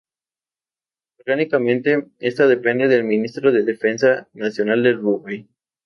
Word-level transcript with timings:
Orgánicamente, 1.19 2.07
esta 2.17 2.47
depende 2.47 2.87
del 2.87 3.03
Ministro 3.03 3.51
de 3.51 3.61
Defensa 3.61 4.27
Nacional 4.33 4.81
del 4.81 4.97
Uruguay. 4.97 5.47